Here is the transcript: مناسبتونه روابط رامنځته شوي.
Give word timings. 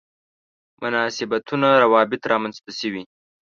مناسبتونه 0.81 1.67
روابط 1.83 2.21
رامنځته 2.31 2.71
شوي. 2.79 3.03